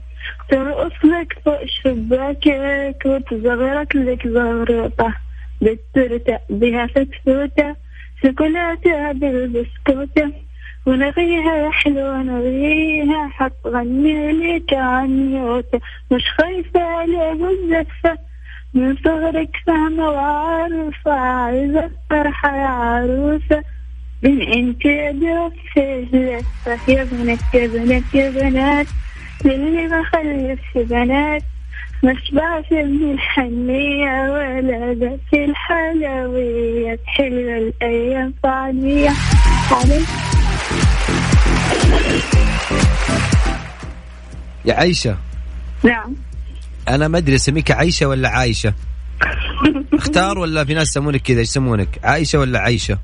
[0.48, 5.14] ترقص لك فوق شباكك وتزغرك لك زغرطة.
[5.61, 7.77] بالتورتة بها فتفوتة
[8.23, 10.33] شوكولاتة بالبسكوتة
[10.87, 15.81] ونغيها حلوة نغيها حتغني لك عنيوتة
[16.12, 18.18] مش خايفة على الزفة
[18.75, 23.62] من صغرك فاهمة وعارفة عايزة فرحة يا عروسة.
[24.23, 28.87] من انت يا في لفة يا بنات يا بنات يا بنات
[29.44, 31.42] للي ما خلفش بنات.
[32.03, 39.11] مشبعش من الحنية ولا ذات الحلويات حلوة الأيام فانية
[39.71, 40.09] عليك.
[44.65, 45.17] يا عيشة
[45.85, 46.15] نعم.
[46.89, 48.75] أنا ما أدري أسميك عيشة ولا عايشة.
[49.93, 52.99] اختار ولا في ناس يسمونك كذا يسمونك؟ عايشة ولا عيشة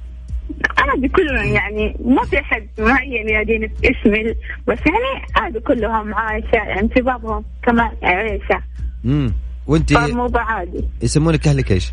[0.78, 4.34] عادي كلهم يعني ما في حد معين يدين اسمي
[4.66, 8.62] بس يعني عادي كلهم عايشة يعني في بعضهم كمان عيشة
[9.06, 9.32] امم
[9.66, 11.92] وانت فالموضوع عادي يسمونك أهلك إيش؟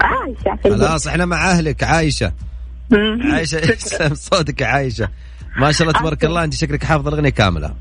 [0.00, 0.56] عايشة.
[0.62, 2.32] في خلاص إحنا مع أهلك عايشة.
[3.32, 5.08] عايشة يسلم صوتك يا عايشة.
[5.56, 7.74] ما شاء الله تبارك الله انت شكلك حافظة الأغنية كاملة.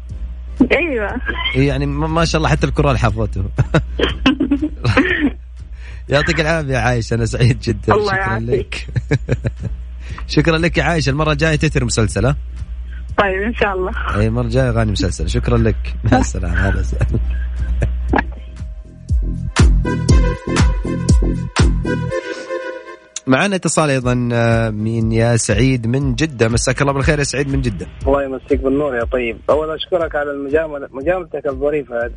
[0.72, 1.22] أيوه.
[1.56, 3.44] يعني ما شاء الله حتى الكورال حفظته
[6.10, 7.94] يعطيك العافية عايشة أنا سعيد جدا.
[7.94, 8.40] الله شكرا.
[8.40, 8.88] لك.
[10.28, 12.36] شكرا لك يا عايشة المرة الجاية تتر مسلسل ها؟
[13.18, 13.92] طيب إن شاء الله.
[14.16, 15.30] أي المرة الجاية أغاني مسلسل.
[15.30, 15.76] شكرا لك.
[16.12, 16.56] مع السلامة.
[16.56, 17.20] هذا سهل
[23.28, 26.48] معنا اتصال أيضا آه، من يا سعيد من جدة.
[26.50, 27.88] مساك الله بالخير يا سعيد من جدة.
[28.08, 29.38] الله يمسيك بالنور يا طيب.
[29.50, 31.96] أول أشكرك على المجاملة مجاملتك الظريفة.
[32.06, 32.12] هذه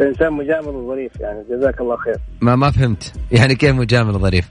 [0.00, 1.44] انسان مجامل وظريف يعني.
[1.50, 2.16] جزاك الله خير.
[2.40, 3.12] ما ما فهمت.
[3.32, 4.48] يعني كيف مجامل ظريف؟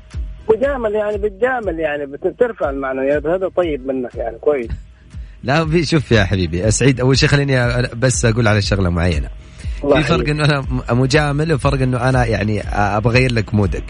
[0.50, 2.06] مجامل يعني بتجامل يعني.
[2.06, 3.26] بترفع المعنويات.
[3.26, 4.38] هذا طيب منك يعني.
[4.38, 4.70] كويس.
[5.44, 7.00] لا في شوف يا حبيبي سعيد.
[7.00, 9.30] أول شيء خليني بس أقول على شغلة معينة.
[9.82, 13.84] في فرق إنه أنا مجامل وفرق إنه أنا يعني أبغى اغير لك mood ك.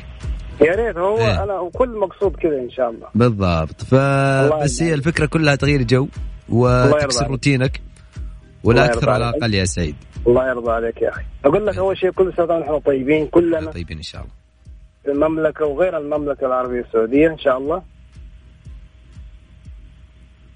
[0.62, 3.08] يا ريت هو إيه؟ أنا وكل مقصود كذا إن شاء الله.
[3.16, 3.84] بالضبط.
[3.84, 6.08] فبس هي الفكرة كلها تغيير جو
[6.50, 7.82] وتكسر روتينك
[8.64, 9.96] ولا أكثر على الأقل يا سعيد.
[10.28, 11.24] الله يرضى عليك يا أخي.
[11.46, 13.72] أقول لك أول شيء كل سنة ونحن طيبين كلنا.
[13.72, 14.34] طيبين إن شاء الله.
[15.16, 17.82] المملكة وغير المملكة العربية السعودية إن شاء الله.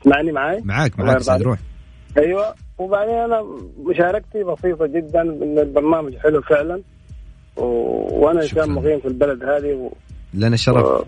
[0.01, 1.59] تسمعني معي؟ معاك معاك روح
[2.17, 3.43] أيوه وبعدين أنا
[3.79, 6.81] مشاركتي بسيطة جدا إن البرنامج حلو فعلا
[7.57, 7.63] و...
[8.25, 9.91] وأنا انسان مقيم في البلد هذه و...
[10.33, 10.85] لنا شرف.
[10.85, 11.03] و...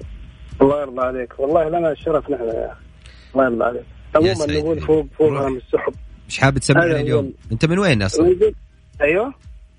[0.62, 1.40] الله يرضى عليك.
[1.40, 2.82] والله لنا الشرف نحن يا أخي.
[3.34, 3.86] الله يرضى عليك.
[4.16, 5.94] عموما نقول فوق فوق هام السحب.
[6.28, 8.36] مش حابب تسمعني اليوم؟ أنت من وين أصلا؟
[9.02, 9.34] أيوه.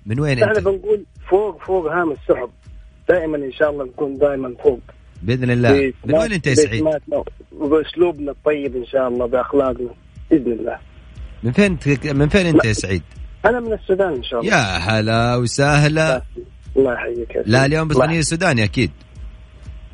[0.05, 2.49] من وين أنت؟ إحنا بنقول فوق فوق هام السحب.
[3.09, 4.79] دائما إن شاء الله نكون دائما فوق.
[5.23, 5.93] بإذن الله.
[6.05, 6.83] من وين أنت يا سعيد؟
[7.51, 9.89] باسلوبنا الطيب إن شاء الله بأخلاقنا.
[10.31, 10.79] بإذن الله.
[11.43, 13.03] من فين من فين أنت يا سعيد؟
[13.45, 14.51] أنا من السودان إن شاء الله.
[14.51, 16.21] يا هلا وسهلا.
[16.77, 17.43] الله يحييك.
[17.45, 18.91] لا اليوم بتغني سوداني أكيد.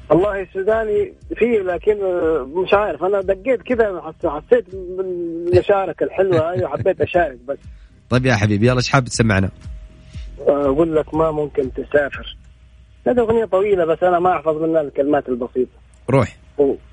[0.09, 1.97] والله السوداني فيه لكن
[2.55, 3.03] مش عارف.
[3.03, 4.65] أنا دقيت كذا حسيت
[4.97, 6.39] بالمشاركه الحلوة.
[6.51, 7.57] هاي وحبيت أشارك بس.
[8.09, 9.49] طيب يا حبيبي يلا إيش حاب تسمعنا؟
[10.47, 12.37] أقول لك ما ممكن تسافر.
[13.07, 15.71] هذه أغنية طويلة بس أنا ما أحفظ منها الكلمات البسيطة.
[16.09, 16.37] روح.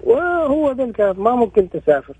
[0.00, 2.16] وهو ذا ما ممكن تسافر.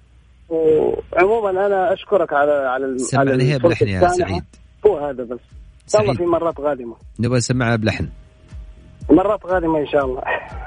[0.48, 4.44] وعموما أنا أشكرك على على سمعنا هي بلحن يا سعيد.
[4.86, 5.30] هو هذا بس.
[5.30, 8.08] إن شاء الله في مرات قادمه نبغى نسمعها بلحن.
[9.10, 10.22] مرات قادمه إن شاء الله.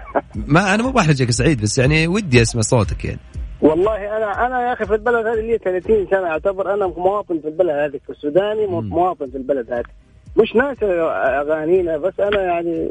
[0.55, 3.19] ما أنا مو بحرجك سعيد بس يعني ودي أسمع صوتك يعني.
[3.61, 7.47] والله أنا أنا يا أخي في البلد هذه لي 30 سنة أعتبر أنا مواطن في
[7.47, 9.83] البلد هذه السوداني مواطن في البلد هذه.
[10.37, 12.89] مش ناس أغانينا بس أنا يعني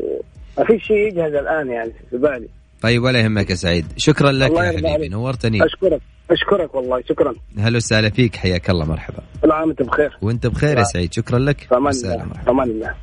[0.59, 2.49] ما في شيء يجهز الآن يعني في بالي.
[2.83, 3.87] طيب ولا يهمك يا سعيد.
[3.97, 5.65] شكرا لك يا حبيبي نورتني.
[5.65, 6.01] أشكرك
[6.31, 7.35] أشكرك والله شكرا.
[7.59, 9.23] هلا وسهلا فيك حياك الله مرحبا.
[9.43, 10.19] كل عام وانت بخير.
[10.23, 11.73] وأنت بخير يا سعيد شكرا لك.
[11.73, 12.95] أمان الله أمان الله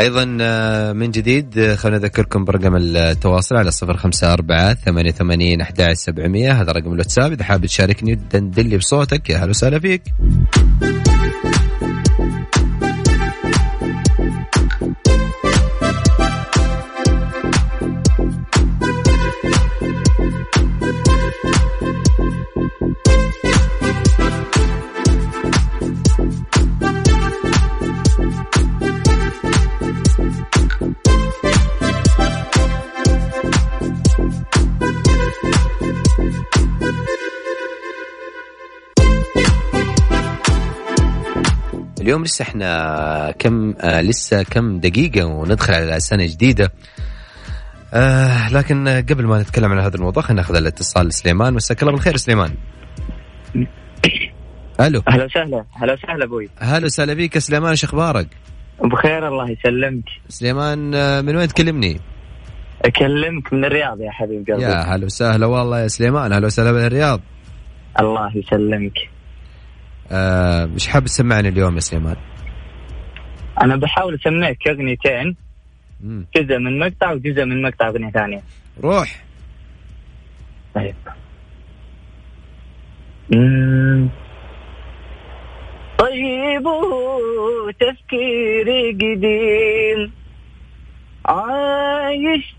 [0.00, 5.60] أيضا آه، من جديد آه، خلينا نذكركم برقم التواصل على صفر خمسة أربعة ثمانية ثمانين
[5.60, 7.32] أحد سبعمية هذا رقم الواتساب.
[7.32, 9.30] إذا حاب تشاركني دندلي بصوتك.
[9.30, 10.02] يا هلا وسهلا فيك.
[42.08, 46.72] اليوم لسه إحنا كم آه لسه كم دقيقة وندخل على سنة جديدة.
[47.94, 52.16] آه لكن قبل ما نتكلم عن هذا الموضوع خلينا ناخذ الاتصال سليمان مساك الله بالخير
[52.16, 52.54] سليمان.
[54.80, 55.02] ألو.
[55.08, 55.64] أهلا وسهلا.
[55.82, 56.48] أهلا وسهلا أبوي.
[56.62, 58.28] أهلا وسهلا بك سليمان إيش أخبارك؟
[58.84, 60.04] بخير الله يسلمك.
[60.28, 62.00] سليمان آه، من وين تكلمني؟
[62.84, 64.62] أكلمك من الرياض يا حبيب قلبي.
[64.62, 66.32] يا هلا وسهلا والله يا سليمان.
[66.32, 67.20] أهلا وسهلا بالرياض.
[68.00, 69.17] الله يسلمك.
[70.12, 72.16] آه مش حاب تسمعني اليوم يا سليمان؟
[73.62, 75.36] أنا بحاول أسمعك أغنيتين.
[76.36, 78.42] جزء من مقطع وجزء من مقطع أغنية ثانية.
[78.82, 79.24] روح.
[80.74, 80.94] طيب.
[85.98, 86.64] طيب
[87.80, 90.12] تفكيري قديم.
[91.26, 92.54] عايش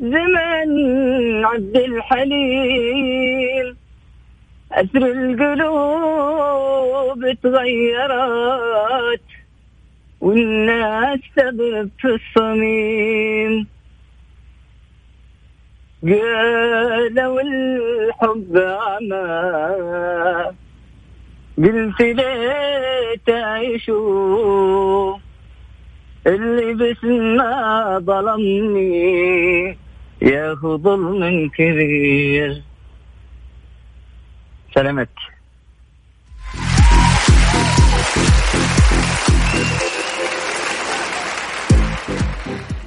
[0.00, 3.53] زمن عبد الحليم.
[4.74, 6.34] أسر القلوب
[7.42, 9.20] تغيرت
[10.20, 13.66] والناس سبب في الصميم.
[16.02, 19.24] قالوا الحب عمى.
[21.58, 25.16] قلت ليه تعيشوا
[26.26, 29.78] اللي بسنا ظلمني.
[30.22, 32.62] ياخذ ظلم كبير.
[34.74, 35.34] سلامتك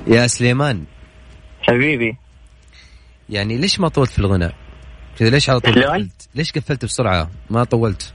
[0.08, 0.84] يا سليمان
[1.62, 2.18] حبيبي
[3.30, 4.54] يعني ليش ما طولت في الغناء؟
[5.20, 8.14] كذا ليش على طول قفلت؟ ليش قفلت بسرعة؟ ما طولت؟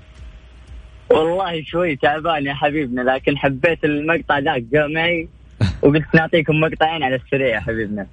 [1.11, 5.29] والله شوي تعبان يا حبيبنا لكن حبيت المقطع ذاك جاء معي
[5.83, 8.07] وقلت نعطيكم مقطعين على السريع يا حبيبنا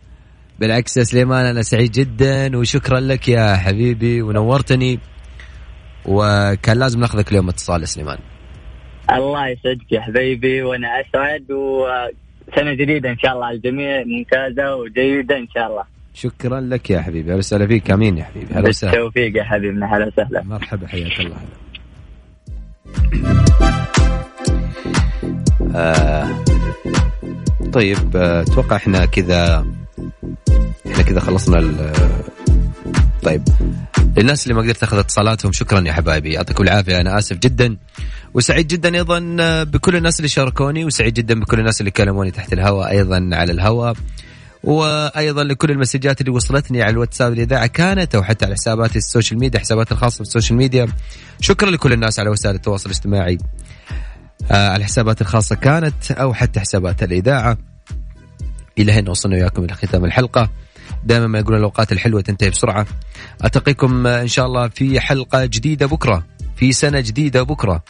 [0.59, 4.99] بالعكس يا سليمان أنا سعيد جدا وشكرا لك يا حبيبي ونورتني
[6.05, 8.17] وكان لازم ناخذك اليوم اتصال سليمان.
[9.11, 15.37] الله يسعدك يا حبيبي وأنا أسعد وسنة جديدة إن شاء الله على الجميع ممتازة وجيدة
[15.37, 15.83] إن شاء الله.
[16.13, 18.93] شكرا لك يا حبيبي أهلا وسهلا فيك آمين يا حبيبي أهلا وسهلا.
[18.93, 20.43] بالتوفيق يا حبيبنا هلا وسهلا.
[20.43, 21.37] مرحبا حياك الله.
[25.75, 26.27] آه
[27.73, 29.65] طيب آه، أتوقع إحنا كذا
[30.91, 31.59] إحنا كذا خلصنا
[33.23, 33.43] طيب.
[34.17, 36.33] للناس اللي ما قدرت اخذ اتصالاتهم شكرا يا حبايبي.
[36.33, 37.77] يعطيكم العافية أنا آسف جدا.
[38.33, 39.19] وسعيد جدا أيضا
[39.63, 43.93] بكل الناس اللي شاركوني وسعيد جدا بكل الناس اللي كلموني تحت الهواء أيضا على الهواء.
[44.63, 49.39] وأيضا لكل المسجات اللي وصلتني على الواتساب الاذاعه كانت أو حتى على حساباتي ال social
[49.39, 50.87] media حساباتي الخاصة في ال social media.
[51.41, 53.37] شكرا لكل الناس على وسائل التواصل الاجتماعي.
[54.51, 57.57] آه، على الحسابات الخاصة كانت أو حتى حسابات الإذاعة.
[58.77, 60.49] إلى هنا وصلنا وياكم إلى ختام الحلقة.
[61.03, 62.85] دائما ما يقولون الأوقات الحلوة تنتهي بسرعة.
[63.43, 66.23] التقيكم إن شاء الله في حلقة جديدة بكرة
[66.55, 67.83] في سنة جديدة بكرة.